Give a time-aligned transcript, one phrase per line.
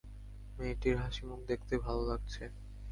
[0.57, 2.43] মেয়েটির হাসিমুখ দেখতে ভালো লাগছে।